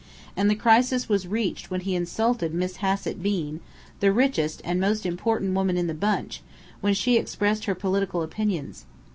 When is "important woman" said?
5.05-5.77